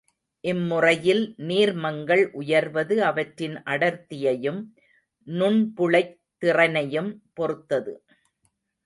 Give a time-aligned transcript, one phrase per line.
[0.43, 4.61] இம்முறையில் நீர்மங்கள் உயர்வது அவற்றின் அடர்த்தியையும்
[5.27, 7.93] நுண்புழைத் திறனையும் பொறுத்தது.